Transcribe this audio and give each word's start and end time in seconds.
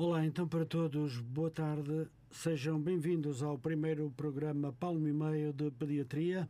Olá, 0.00 0.24
então 0.24 0.46
para 0.46 0.64
todos, 0.64 1.18
boa 1.18 1.50
tarde. 1.50 2.06
Sejam 2.30 2.80
bem-vindos 2.80 3.42
ao 3.42 3.58
primeiro 3.58 4.08
programa 4.16 4.72
Palmo 4.72 5.08
e 5.08 5.12
Meio 5.12 5.52
de 5.52 5.72
Pediatria. 5.72 6.48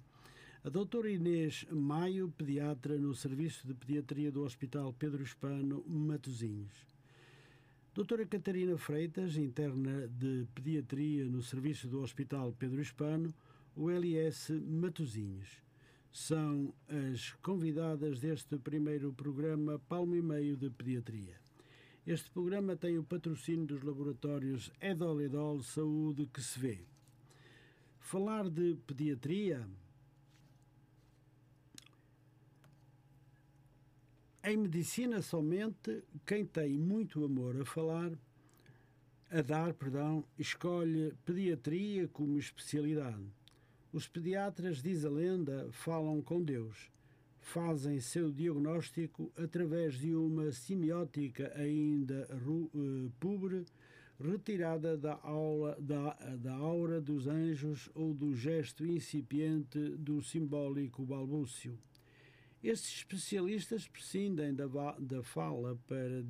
A 0.63 0.69
doutora 0.69 1.11
Inês 1.11 1.65
Maio, 1.71 2.31
pediatra 2.37 2.99
no 2.99 3.15
Serviço 3.15 3.67
de 3.67 3.73
Pediatria 3.73 4.31
do 4.31 4.43
Hospital 4.43 4.93
Pedro 4.93 5.23
Hispano, 5.23 5.83
Matosinhos. 5.89 6.75
Doutora 7.95 8.27
Catarina 8.27 8.77
Freitas, 8.77 9.39
interna 9.39 10.07
de 10.09 10.47
Pediatria 10.55 11.25
no 11.25 11.41
Serviço 11.41 11.89
do 11.89 12.03
Hospital 12.03 12.53
Pedro 12.53 12.83
Hispano, 12.83 13.33
o 13.75 13.89
LS 13.89 14.53
Matosinhos. 14.61 15.49
São 16.13 16.75
as 16.87 17.33
convidadas 17.41 18.21
deste 18.21 18.59
primeiro 18.59 19.11
programa 19.15 19.81
Palmo 19.89 20.15
e 20.15 20.21
Meio 20.21 20.55
de 20.55 20.69
Pediatria. 20.69 21.48
Este 22.11 22.31
programa 22.31 22.75
tem 22.75 22.97
o 22.97 23.05
patrocínio 23.05 23.67
dos 23.67 23.83
laboratórios 23.83 24.73
Edol 24.81 25.21
Edol 25.21 25.63
Saúde 25.63 26.25
que 26.25 26.41
se 26.41 26.59
vê. 26.59 26.79
Falar 27.99 28.49
de 28.49 28.79
pediatria 28.87 29.69
em 34.43 34.57
medicina 34.57 35.21
somente 35.21 36.03
quem 36.25 36.47
tem 36.47 36.79
muito 36.79 37.23
amor 37.23 37.61
a 37.61 37.67
falar, 37.67 38.13
a 39.31 39.43
dar, 39.43 39.75
perdão, 39.75 40.25
escolhe 40.39 41.13
pediatria 41.27 42.09
como 42.09 42.39
especialidade. 42.39 43.27
Os 43.93 44.09
pediatras, 44.09 44.83
diz 44.83 45.05
a 45.05 45.11
lenda, 45.11 45.69
falam 45.73 46.23
com 46.23 46.43
Deus 46.43 46.91
fazem 47.41 48.01
seu 48.01 48.31
diagnóstico 48.31 49.33
através 49.37 49.95
de 49.99 50.15
uma 50.15 50.53
semiótica 50.53 51.53
ainda 51.57 52.29
uh, 52.45 53.13
pobre, 53.19 53.65
retirada 54.21 54.97
da, 54.97 55.19
aula, 55.23 55.77
da, 55.81 56.15
da 56.37 56.55
aura 56.55 57.01
dos 57.01 57.27
anjos 57.27 57.89
ou 57.95 58.13
do 58.13 58.35
gesto 58.35 58.85
incipiente 58.85 59.79
do 59.97 60.23
simbólico 60.23 61.05
balbúcio. 61.05 61.79
Estes 62.63 62.97
especialistas 62.99 63.87
prescindem 63.87 64.53
da, 64.53 64.67
da 64.99 65.23
fala 65.23 65.79
para, 65.87 66.25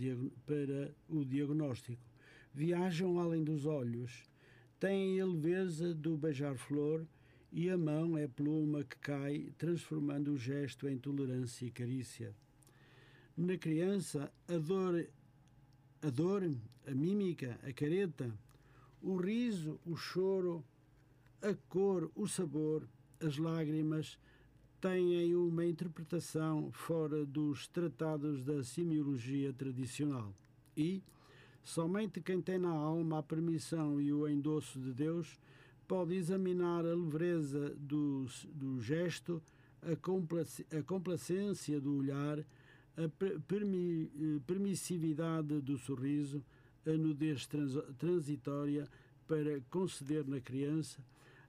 para 0.45 0.95
o 1.09 1.25
diagnóstico, 1.25 2.03
viajam 2.53 3.19
além 3.19 3.43
dos 3.43 3.65
olhos, 3.65 4.25
têm 4.79 5.19
a 5.21 5.27
leveza 5.27 5.95
do 5.95 6.19
beijar-flor 6.19 7.07
e 7.53 7.71
a 7.71 7.79
mão 7.79 8.17
é 8.17 8.27
pluma 8.27 8.85
que 8.85 8.97
cai, 8.99 9.53
transformando 9.57 10.33
o 10.33 10.37
gesto 10.37 10.89
em 10.89 10.99
tolerância 10.99 11.67
e 11.67 11.71
carícia. 11.71 12.35
Na 13.37 13.57
criança, 13.57 14.33
a 14.47 14.59
dor, 14.59 15.07
a 16.03 16.11
dor, 16.11 16.51
a 16.87 16.91
mímica, 16.91 17.59
a 17.63 17.73
careta, 17.73 18.33
o 19.01 19.17
riso, 19.17 19.79
o 19.87 19.97
choro, 19.97 20.65
a 21.41 21.55
cor, 21.69 22.11
o 22.15 22.27
sabor, 22.27 22.83
as 23.21 23.37
lágrimas 23.37 24.19
têm 24.81 25.35
uma 25.35 25.65
interpretação 25.65 26.71
fora 26.73 27.25
dos 27.25 27.67
tratados 27.67 28.45
da 28.45 28.63
semiologia 28.63 29.53
tradicional 29.53 30.33
e 30.77 31.03
somente 31.65 32.21
quem 32.21 32.41
tem 32.41 32.59
na 32.59 32.71
alma 32.71 33.19
a 33.19 33.23
permissão 33.23 34.01
e 34.01 34.13
o 34.13 34.29
endosso 34.29 34.79
de 34.79 34.93
Deus 34.93 35.39
pode 35.89 36.15
examinar 36.15 36.85
a 36.85 36.95
levreza 36.95 37.75
do, 37.79 38.27
do 38.55 38.79
gesto, 38.79 39.43
a, 39.83 39.97
complac 39.97 40.67
a 40.71 40.83
complacência 40.83 41.81
do 41.81 41.97
olhar, 41.97 42.39
a 42.39 43.09
permi 43.47 44.11
permissividade 44.47 45.61
do 45.63 45.79
sorriso, 45.79 46.45
a 46.87 46.91
nudez 46.91 47.47
trans 47.47 47.73
transitória 47.97 48.87
para 49.27 49.61
conceder 49.71 50.27
na 50.27 50.41
criança, 50.41 50.99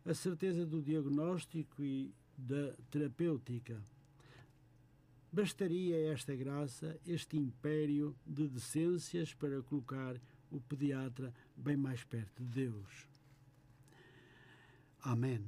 a 0.06 0.14
certeza 0.14 0.66
do 0.66 0.82
diagnóstico 0.82 1.84
e 1.84 2.14
da 2.38 2.74
terapêutica. 2.90 3.82
Bastaria 5.32 6.12
esta 6.12 6.36
graça, 6.36 6.98
este 7.06 7.38
império 7.38 8.16
de 8.26 8.48
decências 8.48 9.34
para 9.34 9.62
colocar 9.62 10.16
o 10.50 10.60
pediatra 10.62 11.34
bem 11.56 11.78
mais 11.78 12.04
perto 12.04 12.44
de 12.44 12.50
Deus. 12.66 13.19
Amém. 15.02 15.42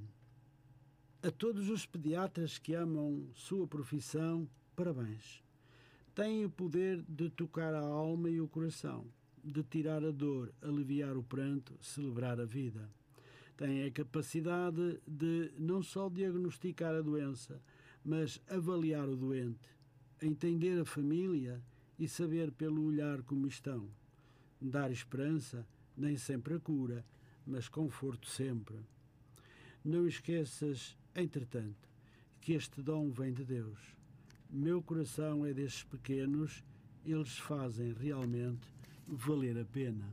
A 1.22 1.30
todos 1.30 1.70
os 1.70 1.86
pediatras 1.86 2.58
que 2.58 2.74
amam 2.74 3.28
sua 3.36 3.68
profissão, 3.68 4.48
parabéns. 4.78 5.44
Têm 6.16 6.46
o 6.46 6.50
poder 6.50 7.04
de 7.08 7.30
tocar 7.30 7.74
a 7.74 7.82
alma 7.82 8.30
e 8.30 8.40
o 8.40 8.48
coração, 8.48 9.06
de 9.44 9.62
tirar 9.62 10.06
a 10.06 10.12
dor, 10.12 10.54
aliviar 10.62 11.18
o 11.18 11.24
pranto, 11.24 11.78
celebrar 11.82 12.40
a 12.40 12.46
vida. 12.46 12.90
Têm 13.58 13.84
a 13.84 13.92
capacidade 13.92 15.02
de 15.06 15.52
não 15.58 15.84
só 15.84 16.08
diagnosticar 16.08 16.96
a 16.96 17.02
doença, 17.02 17.62
mas 18.06 18.42
avaliar 18.50 19.10
o 19.10 19.18
doente, 19.18 19.70
entender 20.22 20.80
a 20.80 20.86
família 20.86 21.62
e 22.00 22.08
saber 22.08 22.52
pelo 22.54 22.86
olhar 22.86 23.22
como 23.24 23.46
estão. 23.48 23.90
Dar 24.62 24.92
esperança, 24.92 25.68
nem 25.96 26.18
sempre 26.18 26.54
a 26.54 26.60
cura, 26.60 27.06
mas 27.46 27.68
conforto 27.68 28.30
sempre. 28.30 28.78
Não 29.84 30.08
esqueças, 30.08 30.96
entretanto, 31.16 31.90
que 32.40 32.54
este 32.54 32.84
dom 32.84 33.10
vem 33.10 33.34
de 33.34 33.44
Deus. 33.44 33.80
Meu 34.48 34.80
coração 34.80 35.44
é 35.44 35.54
destes 35.54 35.84
pequenos, 35.84 36.64
eles 37.04 37.40
fazem 37.40 37.92
realmente 37.94 38.68
valer 39.08 39.58
a 39.58 39.66
pena. 39.66 40.06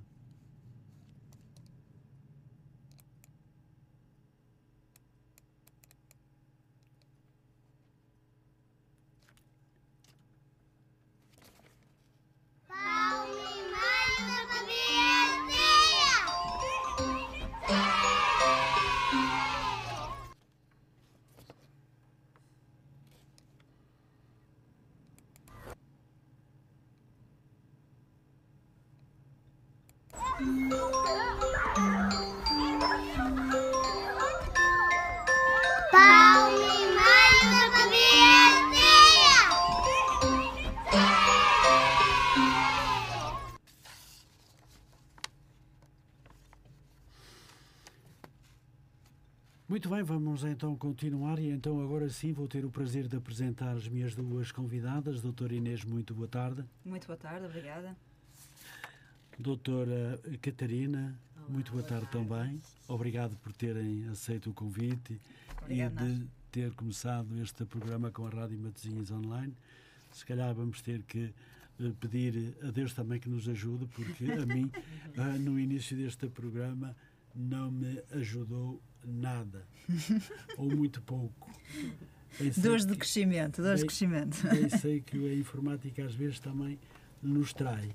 Muito 49.79 49.91
bem, 49.91 50.03
vamos 50.03 50.43
então 50.43 50.75
continuar 50.75 51.39
e 51.39 51.51
então 51.51 51.81
agora 51.81 52.09
sim 52.09 52.33
vou 52.33 52.49
ter 52.49 52.65
o 52.65 52.69
prazer 52.69 53.07
de 53.07 53.17
apresentar 53.17 53.77
as 53.77 53.87
minhas 53.87 54.13
duas 54.13 54.51
convidadas. 54.51 55.21
Doutora 55.21 55.55
Inês, 55.55 55.85
muito 55.85 56.13
boa 56.13 56.27
tarde. 56.27 56.65
Muito 56.85 57.07
boa 57.07 57.17
tarde, 57.17 57.47
obrigada. 57.47 57.97
Doutora 59.39 60.21
Catarina, 60.43 61.17
Olá, 61.37 61.49
muito 61.49 61.71
boa, 61.71 61.85
boa 61.85 61.89
tarde, 61.89 62.11
tarde, 62.11 62.29
também. 62.29 62.61
Obrigado 62.89 63.37
por 63.37 63.53
terem 63.53 64.09
aceito 64.09 64.51
o 64.51 64.53
convite 64.53 65.21
Obrigada. 65.63 66.05
e 66.05 66.15
de 66.17 66.27
ter 66.51 66.73
começado 66.73 67.41
este 67.41 67.65
programa 67.65 68.11
com 68.11 68.27
a 68.27 68.31
Rádio 68.31 68.59
Matosinhos 68.59 69.13
Online. 69.13 69.55
Se 70.11 70.27
calhar 70.27 70.53
vamos 70.57 70.83
ter 70.83 71.05
que 71.05 71.33
eh, 71.81 71.93
pedir 72.01 72.57
a 72.65 72.73
Deus 72.73 72.93
também 72.93 73.21
que 73.21 73.29
nos 73.29 73.49
ajude, 73.49 73.87
porque 73.95 74.25
a 74.25 74.45
mim, 74.45 74.73
ah, 75.17 75.39
no 75.39 75.57
início 75.57 75.97
deste 75.97 76.27
programa, 76.27 76.97
não 77.35 77.71
me 77.71 78.03
ajudou 78.13 78.83
nada 79.05 79.67
ou 80.57 80.69
muito 80.75 81.01
pouco. 81.03 81.51
Dores 82.57 82.87
de 82.87 82.97
crescimento, 82.97 83.63
dores 83.63 83.81
de 83.81 83.87
crescimento. 83.87 84.37
Bem 84.49 84.69
sei 84.69 85.01
que 85.01 85.17
a 85.17 85.35
informática 85.35 86.05
às 86.05 86.15
vezes 86.15 86.39
também 86.41 86.79
nos 87.23 87.53
trai. 87.53 87.95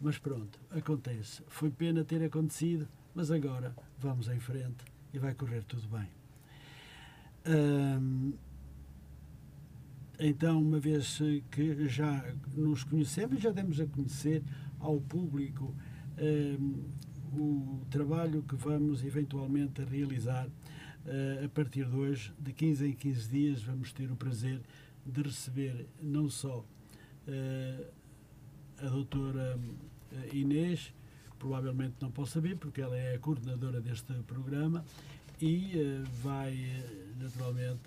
Mas 0.00 0.18
pronto, 0.18 0.58
acontece. 0.70 1.42
Foi 1.48 1.70
pena 1.70 2.04
ter 2.04 2.22
acontecido, 2.22 2.88
mas 3.14 3.30
agora 3.30 3.74
vamos 3.98 4.28
em 4.28 4.38
frente 4.38 4.84
e 5.12 5.18
vai 5.18 5.34
correr 5.34 5.62
tudo 5.64 5.88
bem. 5.88 6.08
Hum, 7.46 8.32
então, 10.18 10.60
uma 10.60 10.78
vez 10.78 11.18
que 11.50 11.88
já 11.88 12.34
nos 12.54 12.84
conhecemos, 12.84 13.40
já 13.40 13.50
demos 13.50 13.80
a 13.80 13.86
conhecer 13.86 14.42
ao 14.78 15.00
público 15.00 15.74
hum, 16.18 16.84
o 17.32 17.84
trabalho 17.90 18.42
que 18.42 18.56
vamos 18.56 19.04
eventualmente 19.04 19.82
realizar 19.84 20.46
uh, 20.46 21.44
a 21.44 21.48
partir 21.48 21.84
de 21.86 21.96
hoje, 21.96 22.32
de 22.38 22.52
15 22.52 22.88
em 22.88 22.92
15 22.92 23.28
dias, 23.28 23.62
vamos 23.62 23.92
ter 23.92 24.10
o 24.10 24.16
prazer 24.16 24.60
de 25.04 25.22
receber 25.22 25.86
não 26.02 26.28
só 26.28 26.58
uh, 26.58 27.86
a 28.78 28.88
doutora 28.88 29.58
eh, 30.10 30.36
Inês, 30.36 30.94
provavelmente 31.38 31.96
não 32.00 32.10
possa 32.10 32.40
vir, 32.40 32.56
porque 32.56 32.80
ela 32.80 32.96
é 32.96 33.14
a 33.14 33.18
coordenadora 33.18 33.78
deste 33.78 34.14
programa 34.26 34.82
e 35.38 36.02
vai, 36.22 36.82
naturalmente, 37.18 37.80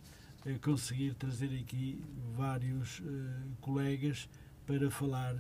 conseguir 0.61 1.15
trazer 1.15 1.49
aqui 1.59 1.99
vários 2.35 3.01
colegas 3.59 4.29
para 4.67 4.91
falar 4.91 5.35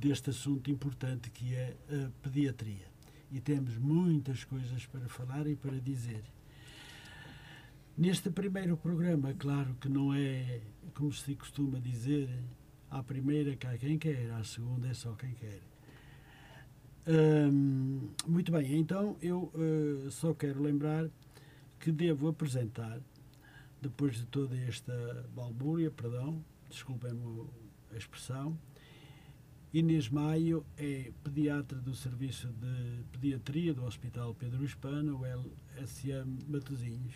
deste 0.00 0.30
assunto 0.30 0.68
importante 0.68 1.30
que 1.30 1.54
é 1.54 1.76
a 1.88 2.10
pediatria. 2.22 2.89
E 3.32 3.40
temos 3.40 3.76
muitas 3.76 4.44
coisas 4.44 4.86
para 4.86 5.08
falar 5.08 5.46
e 5.46 5.54
para 5.54 5.78
dizer. 5.78 6.22
Neste 7.96 8.30
primeiro 8.30 8.76
programa, 8.76 9.34
claro 9.34 9.76
que 9.80 9.88
não 9.88 10.14
é, 10.14 10.60
como 10.94 11.12
se 11.12 11.34
costuma 11.34 11.78
dizer, 11.78 12.28
à 12.90 13.02
primeira 13.02 13.52
há 13.52 13.78
quem 13.78 13.98
quer, 13.98 14.30
à 14.32 14.42
segunda 14.42 14.88
é 14.88 14.94
só 14.94 15.12
quem 15.12 15.32
quer. 15.34 15.60
Hum, 17.06 18.08
muito 18.26 18.52
bem, 18.52 18.78
então 18.78 19.16
eu 19.22 19.52
uh, 19.54 20.10
só 20.10 20.34
quero 20.34 20.62
lembrar 20.62 21.08
que 21.78 21.90
devo 21.90 22.28
apresentar, 22.28 23.00
depois 23.80 24.16
de 24.16 24.26
toda 24.26 24.56
esta 24.56 25.26
balbúria, 25.34 25.90
perdão, 25.90 26.44
desculpem-me 26.68 27.46
a 27.92 27.96
expressão, 27.96 28.56
Inês 29.72 30.08
Maio 30.08 30.66
é 30.76 31.12
pediatra 31.22 31.78
do 31.78 31.94
Serviço 31.94 32.48
de 32.48 33.04
Pediatria 33.12 33.72
do 33.72 33.84
Hospital 33.84 34.34
Pedro 34.34 34.64
Hispano, 34.64 35.20
LSM 35.24 36.38
Matosinhos. 36.48 37.14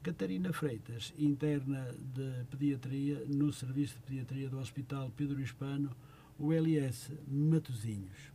Catarina 0.00 0.52
Freitas, 0.52 1.12
interna 1.18 1.92
de 2.14 2.44
Pediatria 2.52 3.24
no 3.26 3.52
Serviço 3.52 3.96
de 3.96 4.02
Pediatria 4.02 4.48
do 4.48 4.60
Hospital 4.60 5.10
Pedro 5.16 5.40
Hispano, 5.40 5.90
o 6.38 6.52
LS 6.52 7.18
Matosinhos. 7.26 8.32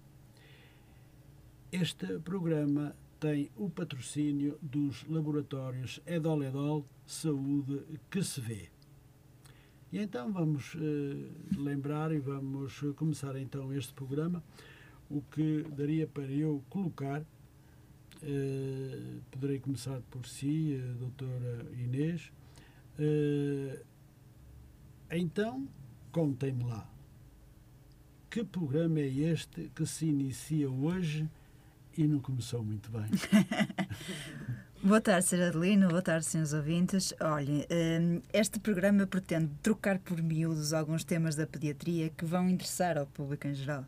Este 1.72 2.20
programa 2.20 2.94
tem 3.18 3.50
o 3.56 3.70
patrocínio 3.70 4.60
dos 4.62 5.06
laboratórios 5.08 6.02
Edol-Edol 6.06 6.86
Saúde 7.06 7.82
que 8.12 8.22
se 8.22 8.42
vê. 8.42 8.73
E 9.94 10.00
então 10.00 10.34
vamos 10.34 10.76
eh, 10.76 11.56
lembrar 11.56 12.12
e 12.12 12.18
vamos 12.18 12.80
começar 12.96 13.36
então 13.36 13.72
este 13.72 13.94
programa, 13.94 14.44
o 15.08 15.22
que 15.22 15.68
daria 15.70 16.08
para 16.08 16.32
eu 16.32 16.64
colocar, 16.68 17.24
eh, 18.24 19.20
poderei 19.30 19.60
começar 19.60 20.02
por 20.10 20.26
si, 20.26 20.82
a 20.84 20.94
doutora 20.98 21.68
Inês, 21.74 22.32
eh, 22.98 23.84
então 25.12 25.68
contem-me 26.12 26.64
lá, 26.64 26.92
que 28.32 28.44
programa 28.44 29.00
é 29.00 29.08
este 29.08 29.70
que 29.76 29.86
se 29.86 30.08
inicia 30.08 30.72
hoje 30.72 31.30
e 31.96 32.08
não 32.08 32.20
começou 32.20 32.64
muito 32.64 32.90
bem? 32.90 33.06
Boa 34.86 35.00
tarde, 35.00 35.26
Sr. 35.28 35.44
Adelino. 35.44 35.88
Boa 35.88 36.02
tarde, 36.02 36.26
senhores 36.26 36.52
ouvintes. 36.52 37.14
Olhem, 37.22 37.66
hum, 37.72 38.22
este 38.34 38.60
programa 38.60 39.08
pretende 39.08 39.50
trocar 39.62 39.98
por 39.98 40.22
miúdos 40.22 40.74
alguns 40.74 41.06
temas 41.06 41.38
da 41.38 41.48
pediatria 41.48 42.10
que 42.10 42.26
vão 42.26 42.50
interessar 42.50 42.98
ao 42.98 43.06
público 43.06 43.48
em 43.48 43.56
geral. 43.56 43.86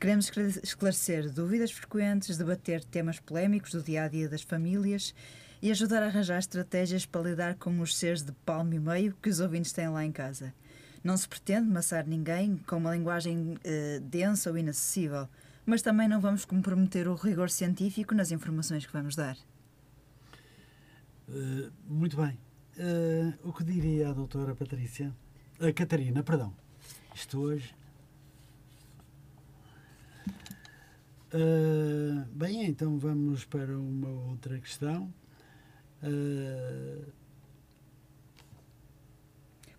Queremos 0.00 0.32
esclarecer 0.60 1.30
dúvidas 1.30 1.70
frequentes, 1.70 2.36
debater 2.36 2.82
temas 2.82 3.20
polémicos 3.20 3.70
do 3.70 3.80
dia 3.80 4.02
a 4.02 4.08
dia 4.08 4.28
das 4.28 4.42
famílias 4.42 5.14
e 5.62 5.70
ajudar 5.70 6.02
a 6.02 6.06
arranjar 6.06 6.40
estratégias 6.40 7.06
para 7.06 7.30
lidar 7.30 7.54
com 7.54 7.78
os 7.78 7.96
seres 7.96 8.24
de 8.24 8.32
palmo 8.44 8.74
e 8.74 8.80
meio 8.80 9.14
que 9.22 9.28
os 9.28 9.38
ouvintes 9.38 9.70
têm 9.70 9.88
lá 9.88 10.04
em 10.04 10.10
casa. 10.10 10.52
Não 11.04 11.16
se 11.16 11.28
pretende 11.28 11.70
maçar 11.70 12.08
ninguém 12.08 12.56
com 12.66 12.78
uma 12.78 12.90
linguagem 12.90 13.52
uh, 13.52 14.00
densa 14.00 14.50
ou 14.50 14.58
inacessível, 14.58 15.28
mas 15.64 15.80
também 15.80 16.08
não 16.08 16.20
vamos 16.20 16.44
comprometer 16.44 17.06
o 17.06 17.14
rigor 17.14 17.50
científico 17.50 18.16
nas 18.16 18.32
informações 18.32 18.84
que 18.84 18.92
vamos 18.92 19.14
dar. 19.14 19.36
Uh, 21.28 21.72
muito 21.86 22.16
bem. 22.16 22.38
Uh, 22.76 23.48
o 23.48 23.52
que 23.52 23.64
diria 23.64 24.10
a 24.10 24.12
doutora 24.12 24.54
Patrícia? 24.54 25.14
A 25.60 25.72
Catarina, 25.72 26.22
perdão. 26.22 26.54
Isto 27.14 27.40
hoje. 27.40 27.74
Uh, 31.32 32.24
bem, 32.32 32.66
então 32.66 32.98
vamos 32.98 33.44
para 33.44 33.76
uma 33.78 34.08
outra 34.08 34.58
questão. 34.58 35.12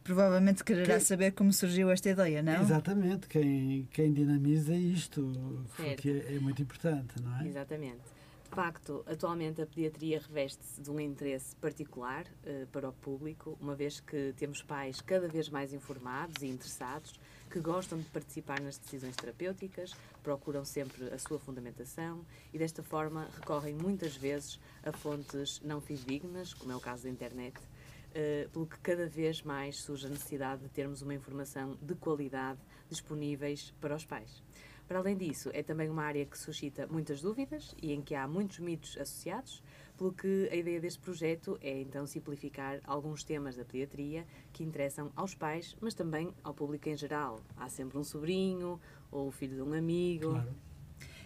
Provavelmente 0.03 0.63
quererá 0.63 0.95
quem, 0.95 0.99
saber 0.99 1.31
como 1.31 1.53
surgiu 1.53 1.89
esta 1.91 2.09
ideia, 2.09 2.41
não? 2.41 2.61
Exatamente, 2.61 3.27
quem, 3.27 3.87
quem 3.91 4.11
dinamiza 4.11 4.75
isto, 4.75 5.31
porque 5.75 6.23
é, 6.27 6.35
é 6.35 6.39
muito 6.39 6.61
importante, 6.61 7.21
não 7.21 7.39
é? 7.39 7.47
Exatamente. 7.47 8.14
De 8.45 8.55
facto, 8.55 9.03
atualmente 9.07 9.61
a 9.61 9.65
pediatria 9.65 10.19
reveste-se 10.19 10.79
de 10.79 10.89
um 10.89 10.99
interesse 10.99 11.55
particular 11.57 12.25
uh, 12.25 12.67
para 12.67 12.87
o 12.87 12.93
público, 12.93 13.57
uma 13.59 13.75
vez 13.75 13.99
que 13.99 14.33
temos 14.37 14.61
pais 14.61 15.01
cada 15.01 15.27
vez 15.27 15.49
mais 15.49 15.73
informados 15.73 16.41
e 16.41 16.47
interessados, 16.47 17.19
que 17.49 17.59
gostam 17.59 17.97
de 17.97 18.05
participar 18.05 18.61
nas 18.61 18.77
decisões 18.77 19.15
terapêuticas, 19.15 19.93
procuram 20.23 20.63
sempre 20.63 21.09
a 21.09 21.17
sua 21.17 21.39
fundamentação 21.39 22.23
e, 22.53 22.57
desta 22.57 22.83
forma, 22.83 23.27
recorrem 23.35 23.73
muitas 23.73 24.15
vezes 24.15 24.59
a 24.83 24.91
fontes 24.91 25.59
não 25.61 25.81
fidedignas, 25.81 26.53
como 26.53 26.71
é 26.71 26.75
o 26.75 26.79
caso 26.79 27.03
da 27.03 27.09
internet, 27.09 27.57
uh, 27.57 28.49
pelo 28.51 28.67
que 28.67 28.79
cada 28.79 29.07
vez 29.07 29.41
mais 29.41 29.81
surge 29.81 30.05
a 30.05 30.09
necessidade 30.09 30.61
de 30.61 30.69
termos 30.69 31.01
uma 31.01 31.15
informação 31.15 31.77
de 31.81 31.95
qualidade 31.95 32.59
disponíveis 32.87 33.73
para 33.81 33.95
os 33.95 34.05
pais. 34.05 34.41
Para 34.87 34.99
além 34.99 35.17
disso, 35.17 35.49
é 35.53 35.63
também 35.63 35.89
uma 35.89 36.03
área 36.03 36.25
que 36.25 36.37
suscita 36.37 36.87
muitas 36.87 37.21
dúvidas 37.21 37.75
e 37.81 37.91
em 37.91 38.01
que 38.01 38.13
há 38.13 38.27
muitos 38.27 38.59
mitos 38.59 38.95
associados, 38.97 39.63
pelo 39.97 40.13
que 40.13 40.47
a 40.51 40.55
ideia 40.55 40.79
deste 40.79 40.99
projeto 40.99 41.57
é 41.61 41.81
então 41.81 42.05
simplificar 42.05 42.79
alguns 42.83 43.23
temas 43.23 43.55
da 43.55 43.65
pediatria 43.65 44.25
que 44.53 44.63
interessam 44.63 45.11
aos 45.15 45.33
pais, 45.33 45.75
mas 45.81 45.93
também 45.93 46.31
ao 46.43 46.53
público 46.53 46.87
em 46.87 46.95
geral. 46.95 47.41
Há 47.57 47.67
sempre 47.69 47.97
um 47.97 48.03
sobrinho 48.03 48.79
ou 49.09 49.27
o 49.27 49.31
filho 49.31 49.55
de 49.55 49.61
um 49.61 49.73
amigo. 49.73 50.31
Claro. 50.31 50.55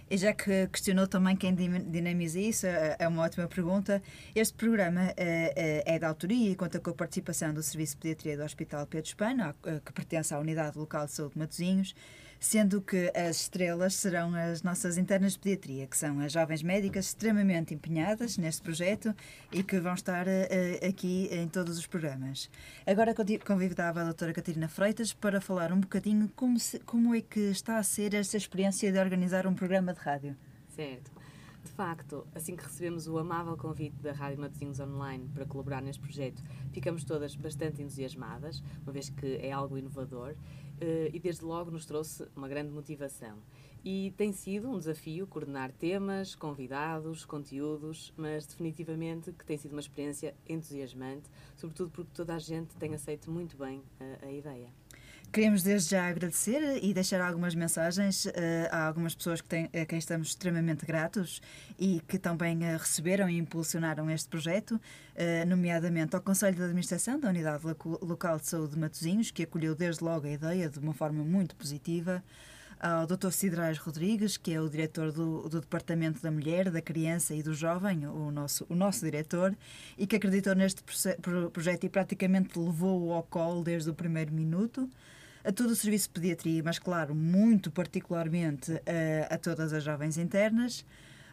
E 0.10 0.18
já 0.18 0.34
que 0.34 0.68
questionou 0.70 1.08
também 1.08 1.36
quem 1.36 1.54
dinamiza 1.54 2.40
isso, 2.40 2.66
é, 2.66 2.96
é 2.98 3.08
uma 3.08 3.22
ótima 3.22 3.48
pergunta. 3.48 4.02
Este 4.34 4.56
programa 4.56 5.14
é, 5.16 5.84
é, 5.86 5.96
é 5.96 6.00
da 6.00 6.08
autoria 6.08 6.50
e 6.52 6.56
conta 6.56 6.80
com 6.80 6.90
a 6.90 6.94
participação 6.94 7.54
do 7.54 7.62
Serviço 7.62 7.94
de 7.96 8.02
Pediatria 8.02 8.36
do 8.36 8.44
Hospital 8.44 8.88
Pedro 8.88 9.08
Espano, 9.08 9.54
que 9.86 9.94
pertence 9.94 10.34
à 10.34 10.40
Unidade 10.40 10.80
Local 10.80 11.06
de 11.06 11.12
Saúde 11.12 11.34
de 11.34 11.40
Matosinhos 11.40 11.94
sendo 12.39 12.81
que 12.81 13.12
as 13.15 13.41
estrelas 13.41 13.95
serão 13.95 14.33
as 14.33 14.63
nossas 14.63 14.97
internas 14.97 15.34
de 15.34 15.39
pediatria, 15.39 15.88
que 15.88 15.98
são 15.98 16.19
as 16.19 16.31
jovens 16.31 16.63
médicas 16.63 17.08
extremamente 17.08 17.74
empenhadas 17.74 18.38
neste 18.38 18.62
projeto 18.62 19.13
e 19.51 19.62
que 19.62 19.79
vão 19.79 19.93
estar 19.93 20.25
uh, 20.27 20.88
aqui 20.88 21.27
em 21.31 21.48
todos 21.48 21.77
os 21.77 21.86
programas. 21.86 22.50
Agora 22.86 23.13
convidava 23.46 24.01
a 24.01 24.05
doutora 24.05 24.34
Catarina 24.34 24.67
Freitas 24.67 25.13
para 25.13 25.41
falar 25.41 25.74
um 25.74 25.79
bocadinho 25.79 26.29
como, 26.36 26.60
se, 26.60 26.79
como 26.79 27.13
é 27.13 27.22
que 27.22 27.39
está 27.39 27.77
a 27.77 27.84
ser 27.84 28.13
esta 28.13 28.38
experiência 28.38 28.91
de 28.91 29.00
organizar 29.00 29.46
um 29.46 29.53
programa 29.53 29.93
de 29.93 30.00
rádio. 30.00 30.36
Certo. 30.75 31.19
De 31.63 31.72
facto, 31.72 32.25
assim 32.34 32.55
que 32.55 32.63
recebemos 32.63 33.08
o 33.08 33.17
amável 33.17 33.55
convite 33.58 33.96
da 34.01 34.13
Rádio 34.13 34.39
Matosinhos 34.39 34.79
Online 34.79 35.29
para 35.34 35.46
colaborar 35.46 35.81
neste 35.81 36.01
projeto, 36.01 36.41
ficamos 36.72 37.03
todas 37.03 37.36
bastante 37.36 37.81
entusiasmadas, 37.81 38.63
uma 38.84 38.93
vez 38.93 39.10
que 39.10 39.36
é 39.36 39.51
algo 39.51 39.77
inovador 39.77 40.36
e 41.13 41.19
desde 41.19 41.43
logo 41.43 41.71
nos 41.71 41.86
trouxe 41.86 42.27
uma 42.36 42.48
grande 42.48 42.71
motivação. 42.71 43.38
E 43.83 44.13
tem 44.17 44.33
sido 44.33 44.69
um 44.69 44.77
desafio 44.77 45.25
coordenar 45.25 45.71
temas, 45.71 46.36
convidados, 46.36 47.24
conteúdos, 47.24 48.13
mas 48.17 48.45
definitivamente 48.45 49.31
que 49.31 49.45
tem 49.45 49.57
sido 49.57 49.71
uma 49.71 49.79
experiência 49.79 50.36
entusiasmante, 50.48 51.29
sobretudo 51.55 51.89
porque 51.89 52.12
toda 52.13 52.36
a 52.36 52.39
gente 52.39 52.75
tem 52.75 52.93
aceito 52.93 53.31
muito 53.31 53.55
bem 53.55 53.81
a, 54.00 54.25
a 54.25 54.31
ideia. 54.31 54.69
Queremos 55.31 55.62
desde 55.62 55.91
já 55.91 56.09
agradecer 56.09 56.83
e 56.83 56.91
deixar 56.91 57.21
algumas 57.21 57.53
mensagens 57.53 58.25
uh, 58.25 58.31
a 58.71 58.88
algumas 58.88 59.13
pessoas 59.13 59.41
que 59.41 59.48
têm, 59.48 59.69
a 59.79 59.86
quem 59.86 60.00
estamos 60.00 60.29
extremamente 60.29 60.88
gratos 60.88 61.39
e 61.77 62.01
que 62.07 62.17
também 62.17 62.57
uh, 62.57 62.77
receberam 62.79 63.29
e 63.29 63.38
impulsionaram 63.38 64.09
este 64.09 64.27
projeto, 64.27 64.71
uh, 64.71 65.48
nomeadamente 65.48 66.15
ao 66.15 66.21
Conselho 66.21 66.55
de 66.55 66.63
Administração 66.63 67.19
da 67.19 67.29
Unidade 67.29 67.63
Local 68.01 68.39
de 68.39 68.48
Saúde 68.48 68.74
de 68.74 68.79
Matosinhos, 68.79 69.29
que 69.29 69.43
acolheu 69.43 69.75
desde 69.75 70.03
logo 70.03 70.25
a 70.25 70.31
ideia 70.31 70.67
de 70.67 70.79
uma 70.79 70.95
forma 70.95 71.24
muito 71.24 71.55
positiva, 71.55 72.24
ao 72.79 73.05
Dr. 73.05 73.29
Cidrais 73.29 73.77
Rodrigues, 73.77 74.36
que 74.36 74.53
é 74.53 74.59
o 74.59 74.67
diretor 74.67 75.12
do, 75.12 75.48
do, 75.48 75.62
Departamento 75.62 76.24
da 76.24 76.31
Mulher, 76.31 76.71
da 76.71 76.81
Criança 76.81 77.36
e 77.36 77.43
do 77.43 77.53
Jovem, 77.53 78.07
o 78.07 78.31
nosso, 78.31 78.65
o 78.69 78.74
nosso 78.74 79.03
diretor, 79.03 79.55
e 79.98 80.07
que 80.07 80.15
acreditou 80.15 80.55
neste 80.55 80.81
projeto 81.51 81.83
e 81.83 81.89
praticamente 81.89 82.57
levou-o 82.57 83.12
ao 83.12 83.21
colo 83.21 83.63
desde 83.63 83.89
o 83.89 83.93
primeiro 83.93 84.33
minuto 84.33 84.89
a 85.43 85.51
todo 85.51 85.72
o 85.72 85.75
serviço 85.75 86.08
de 86.08 86.13
pediatria, 86.13 86.62
mas 86.63 86.79
claro, 86.79 87.15
muito 87.15 87.72
particularmente 87.72 88.74
a, 88.74 89.36
a 89.36 89.38
todas 89.38 89.74
as 89.74 89.84
jovens 89.84 90.17
internas, 90.17 90.86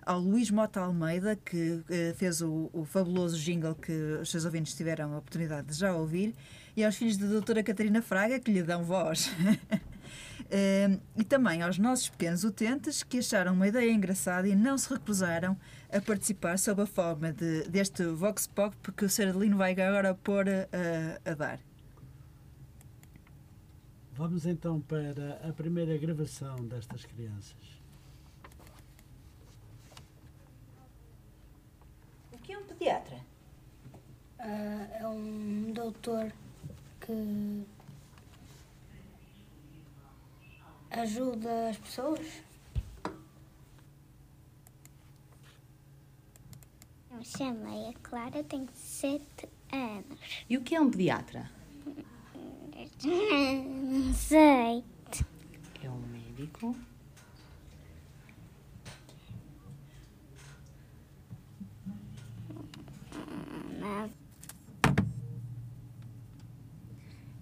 ao 0.06 0.20
Luís 0.20 0.50
Mota 0.52 0.80
Almeida, 0.80 1.34
que 1.34 1.72
uh, 1.72 2.14
fez 2.14 2.40
o, 2.40 2.70
o, 2.72 2.84
fabuloso 2.84 3.36
jingle 3.36 3.74
que 3.74 3.92
os 4.22 4.30
seus 4.30 4.44
ouvintes 4.44 4.72
tiveram 4.74 5.12
a 5.12 5.18
oportunidade 5.18 5.66
de 5.66 5.74
já 5.74 5.92
ouvir, 5.92 6.32
e 6.76 6.84
aos 6.84 6.94
filhos 6.94 7.16
da 7.16 7.26
doutora 7.26 7.62
Catarina 7.62 8.00
Fraga, 8.00 8.38
que 8.38 8.52
lhe 8.52 8.62
dão 8.62 8.84
voz. 8.84 9.26
Uh, 9.26 11.00
e 11.18 11.24
também 11.24 11.60
aos 11.60 11.76
nossos 11.76 12.08
pequenos 12.08 12.44
utentes 12.44 13.02
que 13.02 13.18
acharam 13.18 13.52
uma 13.52 13.66
ideia 13.66 13.90
engraçada 13.90 14.46
e 14.46 14.54
não 14.54 14.78
se 14.78 14.88
recusaram 14.90 15.56
a 15.92 16.00
participar 16.00 16.56
sob 16.56 16.82
a 16.82 16.86
forma 16.86 17.32
de, 17.32 17.68
deste 17.68 18.04
Vox 18.04 18.46
Pop 18.46 18.76
que 18.96 19.04
o 19.04 19.10
Sr. 19.10 19.30
Adelino 19.30 19.56
vai 19.56 19.72
agora 19.72 20.14
pôr 20.14 20.44
a 21.24 21.34
dar. 21.34 21.65
Vamos 24.16 24.46
então 24.46 24.80
para 24.80 25.46
a 25.46 25.52
primeira 25.52 25.94
gravação 25.98 26.56
destas 26.66 27.04
crianças. 27.04 27.54
O 32.32 32.38
que 32.38 32.50
é 32.50 32.58
um 32.58 32.64
pediatra? 32.64 33.16
Uh, 34.40 34.94
é 34.94 35.06
um 35.06 35.70
doutor 35.70 36.32
que 36.98 37.66
ajuda 40.92 41.68
as 41.68 41.76
pessoas. 41.76 42.42
Me 47.10 47.24
chamo 47.24 47.92
Clara, 48.02 48.42
tenho 48.44 48.68
sete 48.72 49.46
anos. 49.70 50.18
E 50.48 50.56
o 50.56 50.62
que 50.62 50.74
é 50.74 50.80
um 50.80 50.90
pediatra? 50.90 51.55
Não 53.04 54.14
sei. 54.14 54.84
É 55.82 55.90
um 55.90 56.00
médico. 56.08 56.74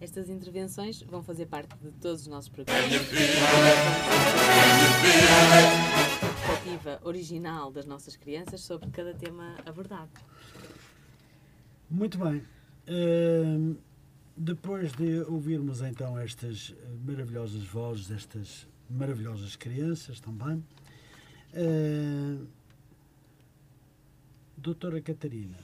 Estas 0.04 0.28
intervenções 0.28 1.02
vão 1.02 1.22
fazer 1.22 1.46
parte 1.46 1.74
de 1.78 1.90
todos 1.92 2.20
os 2.22 2.26
nossos 2.26 2.50
programas. 2.50 2.92
A 6.12 6.46
perspectiva 6.46 7.00
original 7.04 7.72
das 7.72 7.86
nossas 7.86 8.14
crianças 8.14 8.60
sobre 8.60 8.90
cada 8.90 9.14
tema 9.14 9.56
abordado. 9.64 10.10
Muito 11.90 12.18
bem. 12.18 12.42
Uh, 12.86 13.76
depois 14.36 14.92
de 14.92 15.20
ouvirmos 15.22 15.80
então 15.80 16.18
estas 16.18 16.74
maravilhosas 17.04 17.62
vozes 17.64 18.08
destas 18.08 18.66
maravilhosas 18.90 19.56
crianças 19.56 20.20
também, 20.20 20.62
uh, 21.54 22.46
doutora 24.56 25.00
Catarina, 25.00 25.58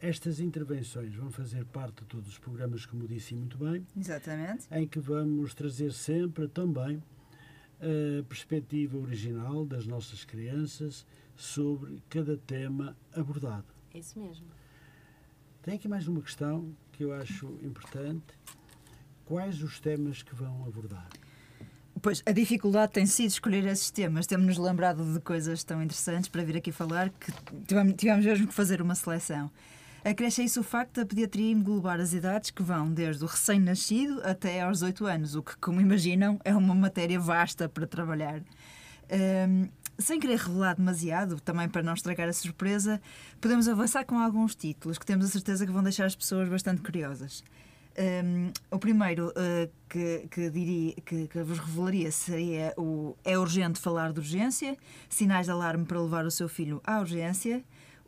estas 0.00 0.40
intervenções 0.40 1.14
vão 1.14 1.30
fazer 1.30 1.64
parte 1.64 2.02
de 2.02 2.06
todos 2.06 2.28
os 2.28 2.38
programas, 2.38 2.84
como 2.84 3.08
disse 3.08 3.34
muito 3.34 3.56
bem. 3.56 3.86
Exatamente. 3.96 4.66
Em 4.70 4.86
que 4.86 4.98
vamos 4.98 5.54
trazer 5.54 5.92
sempre 5.92 6.46
também 6.48 7.02
a 7.80 8.22
perspectiva 8.24 8.98
original 8.98 9.64
das 9.64 9.86
nossas 9.86 10.24
crianças 10.24 11.06
sobre 11.36 12.02
cada 12.08 12.36
tema 12.36 12.96
abordado. 13.14 13.64
É 13.94 13.98
isso 13.98 14.18
mesmo. 14.18 14.46
Tem 15.62 15.74
aqui 15.76 15.88
mais 15.88 16.06
uma 16.06 16.20
questão 16.20 16.74
que 16.96 17.04
eu 17.04 17.12
acho 17.12 17.46
importante. 17.62 18.24
Quais 19.24 19.62
os 19.62 19.80
temas 19.80 20.22
que 20.22 20.34
vão 20.34 20.64
abordar? 20.66 21.08
Pois, 22.00 22.22
a 22.26 22.32
dificuldade 22.32 22.92
tem 22.92 23.06
sido 23.06 23.28
escolher 23.28 23.64
esses 23.66 23.90
temas. 23.90 24.26
Temos-nos 24.26 24.58
lembrado 24.58 25.14
de 25.14 25.20
coisas 25.20 25.64
tão 25.64 25.82
interessantes 25.82 26.28
para 26.28 26.44
vir 26.44 26.56
aqui 26.56 26.70
falar 26.70 27.08
que 27.08 27.32
tivemos, 27.96 28.24
mesmo 28.24 28.46
que 28.46 28.54
fazer 28.54 28.82
uma 28.82 28.94
seleção. 28.94 29.50
Acresce 30.04 30.44
isso 30.44 30.60
o 30.60 30.62
facto 30.62 31.00
da 31.00 31.06
pediatria 31.06 31.50
englobar 31.50 31.98
as 31.98 32.12
idades 32.12 32.50
que 32.50 32.62
vão 32.62 32.92
desde 32.92 33.24
o 33.24 33.26
recém-nascido 33.26 34.20
até 34.22 34.60
aos 34.60 34.82
8 34.82 35.06
anos, 35.06 35.34
o 35.34 35.42
que, 35.42 35.56
como 35.56 35.80
imaginam, 35.80 36.38
é 36.44 36.54
uma 36.54 36.74
matéria 36.74 37.18
vasta 37.18 37.70
para 37.70 37.86
trabalhar. 37.86 38.42
Um, 39.48 39.66
sem 39.98 40.18
querer 40.18 40.38
revelar 40.38 40.74
demasiado, 40.74 41.40
também 41.40 41.68
para 41.68 41.82
não 41.82 41.94
estragar 41.94 42.28
a 42.28 42.32
surpresa, 42.32 43.00
podemos 43.40 43.68
avançar 43.68 44.04
com 44.04 44.18
alguns 44.18 44.54
títulos 44.54 44.98
que 44.98 45.06
temos 45.06 45.26
a 45.26 45.28
certeza 45.28 45.66
que 45.66 45.72
vão 45.72 45.82
deixar 45.82 46.06
as 46.06 46.16
pessoas 46.16 46.48
bastante 46.48 46.82
curiosas. 46.82 47.44
Um, 47.96 48.50
o 48.72 48.78
primeiro 48.78 49.28
uh, 49.28 49.70
que, 49.88 50.26
que, 50.28 50.50
diria, 50.50 50.94
que, 51.04 51.28
que, 51.28 51.42
vos 51.44 51.60
revelaria 51.60 52.10
seria 52.10 52.74
o 52.76 53.16
É 53.24 53.38
urgente 53.38 53.78
falar 53.78 54.12
de 54.12 54.18
urgência, 54.18 54.76
sinais 55.08 55.46
de 55.46 55.52
alarme 55.52 55.84
para 55.84 56.00
levar 56.00 56.26
o 56.26 56.30
seu 56.30 56.48
filho 56.48 56.80
à 56.84 56.98
urgência 56.98 57.62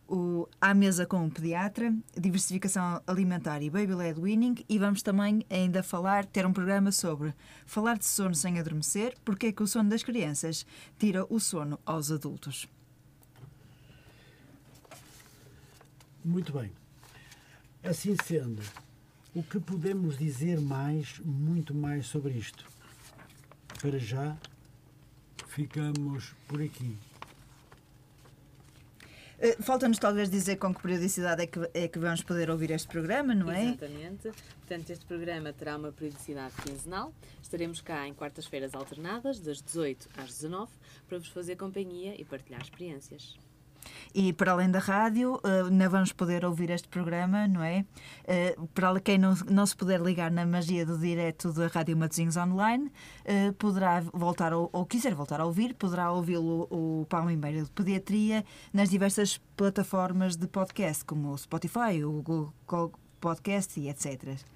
o 0.09 0.49
À 0.61 0.73
Mesa 0.73 1.07
com 1.07 1.27
o 1.27 1.31
Pediatra, 1.31 1.95
Diversificação 2.17 3.03
Alimentar 3.07 3.63
e 3.63 3.71
Baby-led 3.71 4.21
Winning 4.21 4.65
e 4.69 4.79
vamos 4.79 5.03
também 5.03 5.45
ainda 5.51 5.83
falar, 5.83 6.25
ter 6.25 6.47
um 6.47 6.53
programa 6.53 6.93
sobre 6.93 7.35
falar 7.67 7.99
de 7.99 8.05
sono 8.05 8.35
sem 8.35 8.59
adormecer, 8.59 9.15
porque 9.25 9.47
é 9.47 9.53
que 9.53 9.63
o 9.63 9.67
sono 9.67 9.91
das 9.91 10.03
crianças 10.03 10.67
tira 10.99 11.27
o 11.29 11.41
sono 11.41 11.79
aos 11.85 12.11
adultos. 12.11 12.69
Muito 16.25 16.53
bem. 16.53 16.73
Assim 17.83 18.17
sendo, 18.25 18.63
o 19.35 19.43
que 19.43 19.61
podemos 19.61 20.19
dizer 20.19 20.61
mais, 20.61 21.21
muito 21.25 21.75
mais 21.75 22.07
sobre 22.07 22.33
isto? 22.33 22.65
Para 23.81 23.99
já, 23.99 24.37
ficamos 25.49 26.35
por 26.49 26.61
aqui. 26.61 26.97
Eh, 29.39 29.57
falta-nos 29.61 29.99
talvez 29.99 30.31
dizer 30.31 30.57
com 30.57 30.75
que 30.75 30.81
periodicidade 30.81 31.43
é 31.43 31.47
que, 31.47 31.59
é 31.75 31.89
que 31.89 31.99
vamos 31.99 32.23
poder 32.23 32.51
ouvir 32.51 32.71
este 32.71 32.89
programa, 32.89 33.35
não 33.35 33.51
é? 33.51 33.65
Exatamente. 33.65 34.33
Portanto, 34.61 34.91
este 34.91 35.05
programa 35.05 35.53
terá 35.53 35.77
uma 35.77 35.93
periodicidade 35.93 36.55
quinzenal. 36.63 37.13
Estaremos 37.43 37.81
cá 37.81 38.09
em 38.09 38.15
quartas-feiras 38.15 38.75
alternadas, 38.75 39.39
das 39.41 39.61
18 39.61 40.09
às 40.17 40.29
19, 40.29 40.71
para 41.07 41.19
vos 41.19 41.29
fazer 41.29 41.57
companhia 41.57 42.19
e 42.19 42.25
partilhar 42.25 42.63
experiências. 42.63 43.37
E 44.15 44.33
para 44.33 44.53
além 44.53 44.71
da 44.71 44.79
rádio, 44.79 45.35
uh, 45.35 45.91
vamos 45.91 46.13
poder 46.13 46.45
ouvir 46.45 46.71
este 46.71 46.89
programa, 46.89 47.47
não 47.47 47.63
é? 47.63 47.85
Uh, 48.57 48.67
para 48.69 48.99
quem 49.01 49.19
não, 49.19 49.35
não 49.51 49.67
se 49.67 49.77
puder 49.77 50.01
ligar 50.01 50.31
na 50.31 50.47
magia 50.47 50.85
do 50.85 50.99
direto 50.99 51.53
da 51.53 51.67
Rádio 51.67 51.97
Matosinhos 51.97 52.37
Online, 52.37 52.87
uh, 52.87 53.53
poderá 53.55 54.01
voltar, 54.13 54.53
ou, 54.53 54.71
ou, 54.73 54.87
quiser 54.87 55.15
voltar 55.15 55.41
a 55.41 55.45
ouvir, 55.45 55.75
poderá 55.75 56.11
ouvi-lo 56.13 56.67
o 56.71 57.07
Palma 57.09 57.33
e 57.33 57.37
de 57.37 57.71
Pediatria 57.71 58.45
nas 58.73 58.89
diversas 58.89 59.39
plataformas 59.57 60.37
de 60.37 60.47
podcast, 60.47 61.05
como 61.05 61.33
o 61.33 61.39
Spotify, 61.39 62.05
o 62.05 62.23
Google 62.23 62.93
Podcast 63.21 63.79
e 63.79 63.89
etc. 63.89 64.56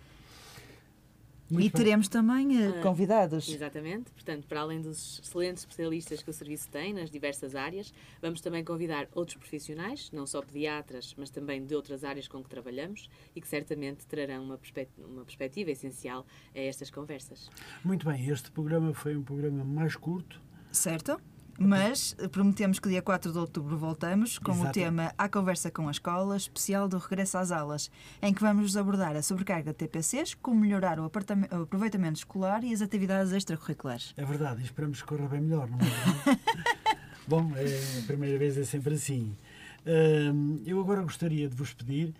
Muito 1.50 1.66
e 1.66 1.71
bem. 1.71 1.85
teremos 1.85 2.09
também 2.09 2.69
uh, 2.69 2.80
convidados. 2.80 3.49
Exatamente. 3.49 4.11
Portanto, 4.12 4.47
para 4.47 4.61
além 4.61 4.80
dos 4.80 5.21
excelentes 5.21 5.62
especialistas 5.62 6.23
que 6.23 6.30
o 6.30 6.33
serviço 6.33 6.69
tem 6.69 6.92
nas 6.92 7.11
diversas 7.11 7.54
áreas, 7.54 7.92
vamos 8.23 8.40
também 8.40 8.64
convidar 8.64 9.09
outros 9.14 9.37
profissionais, 9.37 10.11
não 10.12 10.26
só 10.26 10.40
pediatras, 10.40 11.14
mas 11.19 11.30
também 11.30 11.64
de 11.64 11.75
outras 11.75 12.04
áreas 12.04 12.28
com 12.28 12.42
que 12.42 12.49
trabalhamos 12.49 13.09
e 13.35 13.40
que 13.40 13.49
certamente 13.49 14.07
trarão 14.07 14.45
uma, 14.45 14.59
perspectiva, 14.59 15.09
uma 15.09 15.25
perspectiva 15.25 15.71
essencial 15.71 16.25
a 16.54 16.59
estas 16.59 16.90
conversas. 16.90 17.50
Muito 17.85 18.07
bem. 18.07 18.28
Este 18.28 18.50
programa 18.50 18.95
foi 18.95 19.16
um 19.16 19.23
programa 19.23 19.64
mais 19.64 19.97
curto. 19.97 20.40
Certo. 20.71 21.21
Mas 21.62 22.17
prometemos 22.33 22.79
que 22.79 22.88
dia 22.88 23.02
4 23.02 23.33
de 23.33 23.38
outubro 23.38 23.76
voltamos 23.76 24.38
com 24.38 24.52
Exato. 24.52 24.71
o 24.71 24.73
tema 24.73 25.12
A 25.19 25.29
Conversa 25.29 25.71
com 25.71 25.88
a 25.88 25.90
Escola, 25.90 26.35
especial 26.35 26.88
do 26.88 26.97
Regresso 26.97 27.37
às 27.37 27.52
Aulas, 27.52 27.90
em 28.23 28.33
que 28.33 28.40
vamos 28.40 28.79
abordar 28.79 29.14
a 29.14 29.21
sobrecarga 29.21 29.71
de 29.71 29.76
TPCs, 29.76 30.33
como 30.33 30.59
melhorar 30.59 30.99
o, 30.99 31.02
o 31.02 31.62
aproveitamento 31.62 32.17
escolar 32.17 32.64
e 32.64 32.73
as 32.73 32.81
atividades 32.81 33.31
extracurriculares. 33.33 34.14
É 34.17 34.25
verdade, 34.25 34.62
e 34.62 34.64
esperamos 34.64 35.02
que 35.02 35.09
corra 35.09 35.29
bem 35.29 35.43
melhor, 35.43 35.69
não 35.69 35.76
é? 35.81 36.38
Bom, 37.29 37.52
é, 37.55 37.99
a 37.99 38.07
primeira 38.07 38.38
vez 38.38 38.57
é 38.57 38.64
sempre 38.64 38.95
assim. 38.95 39.37
Uh, 39.85 40.62
eu 40.64 40.81
agora 40.81 41.02
gostaria 41.02 41.47
de 41.47 41.55
vos 41.55 41.75
pedir, 41.75 42.14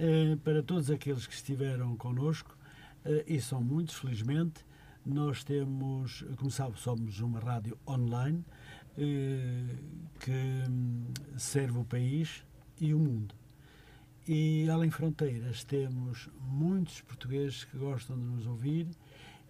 uh, 0.00 0.38
para 0.38 0.62
todos 0.62 0.90
aqueles 0.90 1.26
que 1.26 1.34
estiveram 1.34 1.94
connosco, 1.96 2.56
uh, 3.04 3.22
e 3.26 3.38
são 3.42 3.60
muitos, 3.60 3.96
felizmente, 3.96 4.64
nós 5.06 5.44
temos, 5.44 6.24
como 6.36 6.50
sabe, 6.50 6.80
somos 6.80 7.20
uma 7.20 7.38
rádio 7.38 7.78
online, 7.86 8.44
eh, 8.48 8.65
que 8.96 10.30
hum, 10.68 11.04
serve 11.36 11.78
o 11.78 11.84
país 11.84 12.42
e 12.80 12.94
o 12.94 12.98
mundo. 12.98 13.34
E 14.26 14.68
além 14.70 14.90
fronteiras 14.90 15.62
temos 15.62 16.28
muitos 16.40 17.00
portugueses 17.02 17.64
que 17.64 17.76
gostam 17.76 18.16
de 18.16 18.24
nos 18.24 18.46
ouvir 18.46 18.88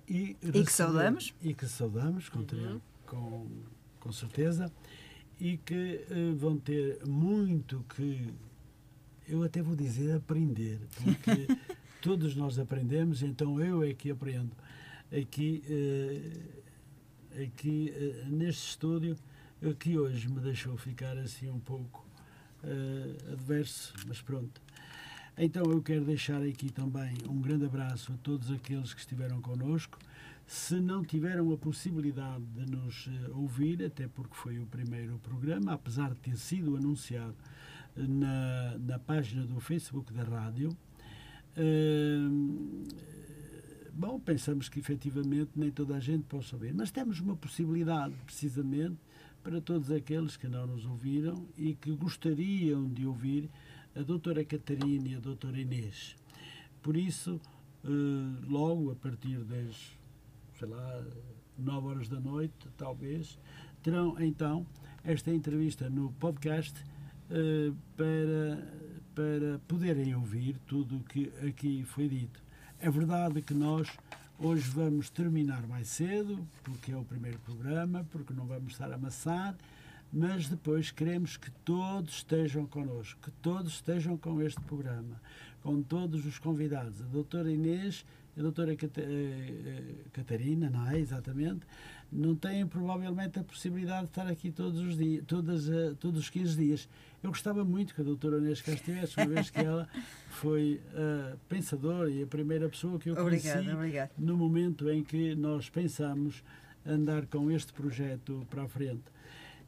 e, 0.07 0.37
e 0.43 0.65
que 0.65 0.73
saudamos 0.73 1.35
e 1.41 1.55
que 1.55 1.67
saudamos 1.67 2.29
com, 2.29 2.41
uhum. 2.41 2.81
com, 3.07 3.47
com 3.99 4.13
certeza 4.13 4.71
e 5.41 5.57
que 5.57 6.05
uh, 6.11 6.37
vão 6.37 6.59
ter 6.59 7.01
muito 7.07 7.85
que 7.95 8.33
eu 9.27 9.43
até 9.43 9.63
vou 9.63 9.75
dizer 9.75 10.15
aprender 10.15 10.79
porque 11.03 11.49
todos 12.03 12.37
nós 12.37 12.59
aprendemos 12.59 13.23
então 13.23 13.59
eu 13.61 13.83
é 13.83 13.95
que 13.95 14.11
aprendo 14.11 14.53
aqui 15.11 15.63
uh, 15.71 17.43
aqui 17.43 17.93
neste 18.29 18.69
estúdio 18.69 19.17
que 19.79 19.99
hoje 19.99 20.29
me 20.29 20.41
deixou 20.41 20.77
ficar 20.77 21.17
assim 21.19 21.49
um 21.51 21.59
pouco 21.59 22.07
uh, 22.63 23.33
adverso, 23.33 23.95
mas 24.07 24.21
pronto. 24.21 24.61
Então 25.39 25.65
eu 25.65 25.83
quero 25.83 26.05
deixar 26.05 26.43
aqui 26.43 26.71
também 26.71 27.15
um 27.29 27.41
grande 27.41 27.67
abraço 27.67 28.13
a 28.13 28.17
todos 28.19 28.51
aqueles 28.51 28.95
que 28.95 29.01
estiveram 29.01 29.41
connosco, 29.41 29.99
Se 30.47 30.81
não 30.81 31.05
tiveram 31.05 31.53
a 31.53 31.59
possibilidade 31.59 32.45
de 32.55 32.71
nos 32.71 33.09
eh, 33.09 33.31
ouvir, 33.35 33.85
até 33.85 34.07
porque 34.09 34.35
foi 34.35 34.59
o 34.59 34.67
primeiro 34.67 35.19
programa, 35.19 35.73
apesar 35.73 36.11
de 36.11 36.21
ter 36.21 36.37
sido 36.37 36.77
anunciado 36.77 37.35
na, 37.97 38.79
na 38.79 38.99
página 38.99 39.45
do 39.45 39.61
Facebook 39.61 40.13
da 40.13 40.23
rádio, 40.23 40.71
bom, 43.93 44.21
pensamos 44.21 44.69
que 44.69 44.79
efetivamente 44.79 45.51
nem 45.57 45.71
toda 45.71 45.97
a 45.97 46.01
gente 46.01 46.25
pode 46.25 46.49
ouvir, 46.55 46.73
mas 46.75 46.91
temos 46.91 47.19
uma 47.21 47.35
possibilidade, 47.35 48.15
precisamente, 48.25 48.97
para 49.47 49.61
todos 49.61 49.93
aqueles 49.93 50.37
que 50.37 50.49
não 50.49 50.67
nos 50.67 50.85
ouviram 50.85 51.47
e 51.57 51.73
que 51.73 51.93
gostariam 51.93 52.89
de 52.89 53.07
ouvir 53.07 53.49
a 53.95 54.03
doutora 54.03 54.45
Catarina 54.45 55.07
e 55.07 55.15
a 55.15 55.21
doutora 55.21 55.57
Inês. 55.57 56.17
Por 56.83 56.97
isso, 56.97 57.41
eh, 57.85 57.89
logo 58.49 58.91
a 58.91 58.97
partir 58.97 59.39
das, 59.45 59.97
sei 60.59 60.67
lá, 60.67 61.01
9 61.57 61.87
horas 61.87 62.09
da 62.09 62.19
noite, 62.19 62.57
talvez, 62.77 63.39
terão 63.85 64.21
então 64.21 64.67
esta 65.05 65.31
entrevista 65.31 65.89
no 65.89 66.11
podcast 66.15 66.75
eh, 67.31 67.73
para, 67.97 68.69
para 69.15 69.61
poderem 69.69 70.13
ouvir 70.17 70.59
tudo 70.67 70.97
o 70.97 71.05
que 71.05 71.31
aqui 71.49 71.85
foi 71.85 72.09
dito. 72.09 72.43
É 72.81 72.91
verdade 72.91 73.41
que 73.43 73.55
nós 73.55 73.87
hoje 74.39 74.69
vamos 74.71 75.11
terminar 75.11 75.67
mais 75.67 75.89
cedo, 75.89 76.47
porque 76.63 76.93
é 76.93 76.97
o 76.97 77.05
primeiro 77.05 77.39
programa, 77.41 78.07
porque 78.11 78.33
não 78.33 78.47
vamos 78.47 78.73
estar 78.73 78.91
a 78.91 78.95
amassar, 78.95 79.57
mas 80.13 80.49
depois 80.49 80.91
queremos 80.91 81.37
que 81.37 81.51
todos 81.51 82.17
estejam 82.17 82.67
connosco, 82.67 83.21
que 83.23 83.31
todos 83.43 83.75
estejam 83.75 84.17
com 84.17 84.41
este 84.43 84.61
programa, 84.63 85.21
com 85.63 85.83
todos 85.83 86.25
os 86.27 86.39
convidados. 86.39 87.01
A 87.01 87.07
doutora 87.07 87.51
Inês 87.51 88.05
a 88.39 88.43
doutora 88.43 88.73
eh, 88.73 88.77
eh, 88.99 89.83
Catarina, 90.13 90.69
não 90.69 90.87
é? 90.89 90.99
Exatamente, 90.99 91.61
não 92.13 92.35
têm 92.35 92.67
provavelmente 92.67 93.39
a 93.39 93.45
possibilidade 93.45 94.05
de 94.05 94.11
estar 94.11 94.27
aqui 94.27 94.51
todos 94.51 94.81
os 94.81 94.97
dias, 94.97 95.25
todas, 95.27 95.69
uh, 95.69 95.95
todos 95.99 96.21
os 96.21 96.31
15 96.31 96.57
dias. 96.57 96.89
Eu 97.23 97.31
gostava 97.31 97.65
muito 97.65 97.95
que 97.95 98.01
a 98.01 98.05
doutora 98.05 98.39
Inês 98.39 98.61
cá 98.61 98.73
estivesse, 98.73 99.17
uma 99.17 99.27
vez 99.27 99.51
que 99.51 99.59
ela 99.59 99.89
foi 100.31 100.81
uh, 100.93 101.37
pensadora 101.49 102.11
e 102.11 102.23
a 102.23 102.27
primeira 102.27 102.69
pessoa 102.69 102.99
que 102.99 103.11
eu 103.11 103.17
conheci 103.17 103.51
obrigado, 103.51 103.75
obrigado. 103.75 104.11
no 104.19 104.37
momento 104.37 104.91
em 104.91 105.03
que 105.03 105.35
nós 105.35 105.69
pensamos 105.69 106.43
andar 106.85 107.27
com 107.27 107.51
este 107.51 107.73
projeto 107.73 108.47
para 108.49 108.63
a 108.63 108.69
frente. 108.69 109.05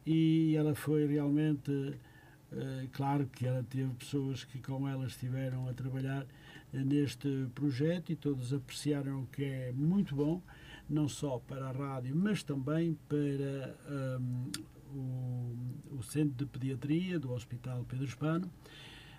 E 0.06 0.54
ela 0.56 0.74
foi 0.74 1.06
realmente, 1.06 1.70
uh, 1.70 2.88
claro 2.92 3.26
que 3.26 3.46
ela 3.46 3.64
teve 3.68 3.92
pessoas 3.94 4.44
que 4.44 4.58
com 4.58 4.88
ela 4.88 5.06
estiveram 5.06 5.68
a 5.68 5.72
trabalhar 5.72 6.24
neste 6.72 7.46
projeto 7.54 8.12
e 8.12 8.16
todos 8.16 8.52
apreciaram 8.52 9.26
que 9.32 9.42
é 9.42 9.72
muito 9.72 10.14
bom, 10.14 10.42
não 10.88 11.08
só 11.08 11.38
para 11.38 11.68
a 11.68 11.72
rádio, 11.72 12.14
mas 12.16 12.42
também 12.42 12.96
para 13.08 13.76
um, 14.20 14.50
o, 14.94 15.96
o, 15.96 16.02
Centro 16.02 16.34
de 16.34 16.46
Pediatria 16.46 17.18
do 17.18 17.32
Hospital 17.32 17.84
Pedro 17.88 18.06
Espano, 18.06 18.50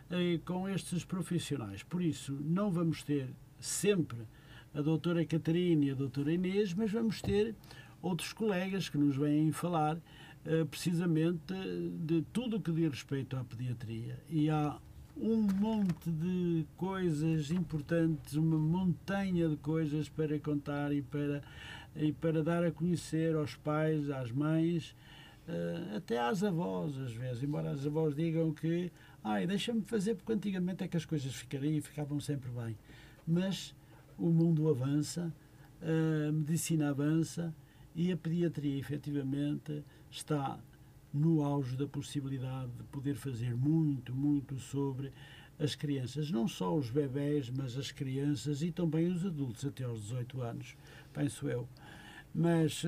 eh, 0.09 0.39
com 0.43 0.67
estes 0.67 1.05
profissionais. 1.05 1.83
Por 1.83 2.01
isso, 2.01 2.33
não 2.41 2.71
vamos 2.71 3.03
ter 3.03 3.29
sempre 3.59 4.17
a 4.73 4.81
doutora 4.81 5.25
Catarina 5.25 5.85
e 5.85 5.91
a 5.91 5.95
doutora 5.95 6.33
Inês, 6.33 6.73
mas 6.73 6.91
vamos 6.91 7.21
ter 7.21 7.55
outros 8.01 8.33
colegas 8.33 8.89
que 8.89 8.97
nos 8.97 9.15
vêm 9.15 9.51
falar 9.51 9.97
uh, 9.97 10.65
precisamente 10.67 11.53
de 12.05 12.21
tudo 12.33 12.57
o 12.57 12.61
que 12.61 12.71
diz 12.71 12.89
respeito 12.89 13.35
à 13.35 13.43
pediatria. 13.43 14.19
E 14.29 14.49
há 14.49 14.79
um 15.19 15.41
monte 15.41 16.09
de 16.09 16.65
coisas 16.77 17.51
importantes, 17.51 18.35
uma 18.35 18.57
montanha 18.57 19.49
de 19.49 19.57
coisas 19.57 20.07
para 20.07 20.39
contar 20.39 20.93
e 20.93 21.01
para, 21.01 21.43
e 21.95 22.13
para 22.13 22.41
dar 22.41 22.63
a 22.63 22.71
conhecer 22.71 23.35
aos 23.35 23.55
pais, 23.55 24.09
às 24.09 24.31
mães, 24.31 24.95
uh, 25.47 25.97
até 25.97 26.17
às 26.17 26.41
avós, 26.41 26.97
às 26.97 27.11
vezes. 27.11 27.43
Embora 27.43 27.71
as 27.71 27.85
avós 27.85 28.15
digam 28.15 28.53
que, 28.53 28.89
ai, 29.21 29.45
deixa-me 29.45 29.81
fazer, 29.81 30.15
porque 30.15 30.31
antigamente 30.31 30.85
é 30.85 30.87
que 30.87 30.95
as 30.95 31.05
coisas 31.05 31.35
ficariam 31.35 31.75
e 31.75 31.81
ficavam 31.81 32.19
sempre 32.21 32.49
bem. 32.51 32.77
Mas 33.27 33.75
o 34.17 34.29
mundo 34.29 34.69
avança, 34.69 35.33
a 35.81 36.31
medicina 36.31 36.89
avança 36.89 37.53
e 37.93 38.11
a 38.11 38.17
pediatria, 38.17 38.79
efetivamente, 38.79 39.83
está 40.09 40.57
no 41.13 41.43
auge 41.43 41.75
da 41.75 41.87
possibilidade 41.87 42.71
de 42.77 42.83
poder 42.85 43.15
fazer 43.15 43.55
muito, 43.55 44.13
muito 44.13 44.59
sobre 44.59 45.11
as 45.59 45.75
crianças, 45.75 46.31
não 46.31 46.47
só 46.47 46.75
os 46.75 46.89
bebés, 46.89 47.49
mas 47.49 47.77
as 47.77 47.91
crianças 47.91 48.61
e 48.61 48.71
também 48.71 49.07
os 49.07 49.25
adultos 49.25 49.65
até 49.65 49.83
aos 49.83 50.03
18 50.03 50.41
anos, 50.41 50.77
penso 51.13 51.49
eu. 51.49 51.67
Mas 52.33 52.83
uh, 52.83 52.87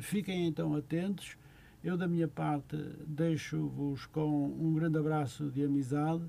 fiquem 0.00 0.46
então 0.46 0.74
atentos. 0.74 1.36
Eu, 1.82 1.96
da 1.96 2.08
minha 2.08 2.28
parte, 2.28 2.76
deixo-vos 3.06 4.06
com 4.06 4.46
um 4.46 4.74
grande 4.74 4.98
abraço 4.98 5.50
de 5.50 5.64
amizade. 5.64 6.24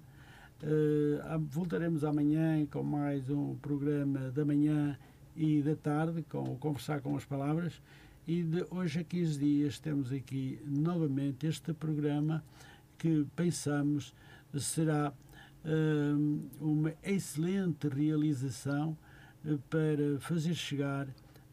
Uh, 0.61 1.39
voltaremos 1.49 2.03
amanhã 2.03 2.65
com 2.67 2.83
mais 2.83 3.29
um 3.29 3.55
programa 3.55 4.29
da 4.31 4.45
manhã 4.45 4.97
e 5.35 5.61
da 5.61 5.75
tarde, 5.75 6.23
com 6.29 6.55
Conversar 6.57 7.01
com 7.01 7.15
as 7.15 7.25
Palavras. 7.25 7.81
E 8.31 8.43
de 8.43 8.65
hoje 8.69 9.01
a 9.01 9.03
15 9.03 9.37
dias 9.37 9.77
temos 9.77 10.09
aqui 10.09 10.57
novamente 10.65 11.45
este 11.47 11.73
programa 11.73 12.41
que 12.97 13.27
pensamos 13.35 14.15
será 14.57 15.13
um, 15.65 16.47
uma 16.61 16.93
excelente 17.03 17.89
realização 17.89 18.97
eh, 19.45 19.57
para 19.69 20.17
fazer 20.21 20.55
chegar 20.55 21.09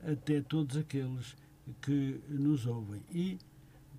até 0.08 0.40
todos 0.40 0.76
aqueles 0.76 1.36
que 1.82 2.20
nos 2.28 2.64
ouvem. 2.64 3.02
E 3.12 3.38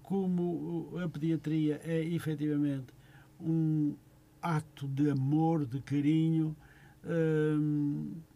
como 0.01 0.97
a 1.03 1.09
pediatria 1.09 1.81
é 1.83 2.01
efetivamente 2.01 2.93
um 3.41 3.93
ato 4.41 4.87
de 4.87 5.09
amor, 5.09 5.65
de 5.65 5.81
carinho, 5.81 6.55
um, 7.03 8.13
de, 8.13 8.28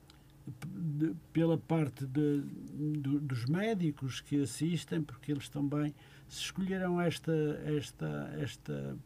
pela 1.32 1.58
parte 1.58 2.06
de, 2.06 2.42
de, 2.42 3.20
dos 3.20 3.46
médicos 3.46 4.22
que 4.22 4.42
assistem, 4.42 5.02
porque 5.02 5.32
eles 5.32 5.48
também, 5.50 5.94
se 6.28 6.42
escolheram 6.42 7.00
esta, 7.00 7.32
esta, 7.66 8.34
esta, 8.38 8.98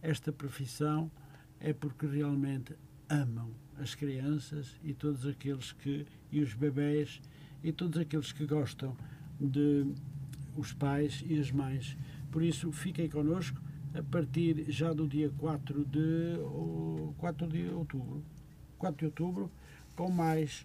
esta 0.00 0.32
profissão, 0.32 1.10
é 1.60 1.72
porque 1.72 2.06
realmente 2.06 2.74
amam 3.08 3.50
as 3.80 3.94
crianças 3.94 4.76
e 4.84 4.92
todos 4.92 5.26
aqueles 5.26 5.72
que, 5.72 6.06
e 6.30 6.40
os 6.40 6.54
bebés, 6.54 7.20
e 7.62 7.72
todos 7.72 7.98
aqueles 7.98 8.32
que 8.32 8.46
gostam 8.46 8.96
de 9.40 9.86
os 10.56 10.72
pais 10.72 11.24
e 11.26 11.38
as 11.38 11.50
mães. 11.50 11.96
Por 12.30 12.42
isso, 12.42 12.70
fiquem 12.72 13.08
connosco 13.08 13.60
a 13.94 14.02
partir 14.02 14.70
já 14.70 14.92
do 14.92 15.06
dia 15.06 15.30
4 15.38 15.84
de, 15.84 16.36
4 17.16 17.46
de 17.46 17.68
outubro. 17.68 18.22
4 18.78 18.98
de 18.98 19.04
outubro 19.06 19.50
com 19.98 20.08
mais, 20.08 20.64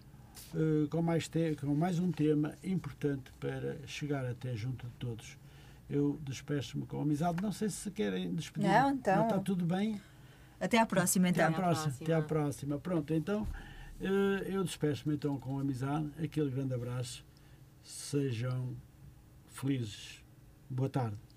uh, 0.54 0.88
com, 0.88 1.02
mais 1.02 1.26
te, 1.26 1.56
com 1.56 1.74
mais 1.74 1.98
um 1.98 2.12
tema 2.12 2.54
importante 2.62 3.32
para 3.40 3.76
chegar 3.84 4.24
até 4.24 4.54
junto 4.54 4.86
de 4.86 4.92
todos. 4.92 5.36
Eu 5.90 6.20
despeço-me 6.22 6.86
com 6.86 7.00
amizade. 7.00 7.42
Não 7.42 7.50
sei 7.50 7.68
se 7.68 7.90
querem 7.90 8.32
despedir. 8.32 8.68
Não, 8.68 8.92
então. 8.92 9.24
está 9.24 9.40
tudo 9.40 9.66
bem? 9.66 10.00
Até 10.60 10.78
à 10.78 10.86
próxima, 10.86 11.28
então. 11.28 11.44
Até 11.44 11.52
à 11.52 11.56
próxima. 11.56 11.94
Até 12.00 12.14
à 12.14 12.22
próxima. 12.22 12.78
Pronto, 12.78 13.12
então 13.12 13.42
uh, 14.00 14.04
eu 14.46 14.62
despeço-me 14.62 15.16
então 15.16 15.36
com 15.36 15.58
amizade. 15.58 16.08
Aquele 16.22 16.50
grande 16.50 16.72
abraço. 16.72 17.24
Sejam 17.82 18.76
felizes. 19.50 20.22
Boa 20.70 20.88
tarde. 20.88 21.33